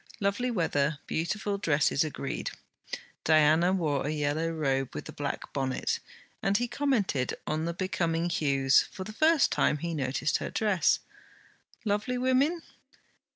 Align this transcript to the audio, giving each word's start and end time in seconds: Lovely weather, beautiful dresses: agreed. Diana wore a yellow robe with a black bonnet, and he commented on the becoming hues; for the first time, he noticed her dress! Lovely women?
Lovely 0.19 0.49
weather, 0.49 0.97
beautiful 1.05 1.59
dresses: 1.59 2.03
agreed. 2.03 2.49
Diana 3.23 3.71
wore 3.71 4.07
a 4.07 4.09
yellow 4.09 4.49
robe 4.49 4.95
with 4.95 5.07
a 5.07 5.11
black 5.11 5.53
bonnet, 5.53 5.99
and 6.41 6.57
he 6.57 6.67
commented 6.67 7.35
on 7.45 7.65
the 7.65 7.73
becoming 7.75 8.27
hues; 8.27 8.81
for 8.91 9.03
the 9.03 9.13
first 9.13 9.51
time, 9.51 9.77
he 9.77 9.93
noticed 9.93 10.37
her 10.37 10.49
dress! 10.49 11.01
Lovely 11.85 12.17
women? 12.17 12.63